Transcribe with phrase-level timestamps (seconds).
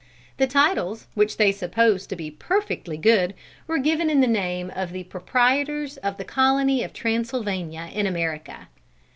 [0.37, 3.35] The titles, which they supposed to be perfectly good,
[3.67, 8.69] were given in the name of the "proprietors of the Colony of Transylvania, in America."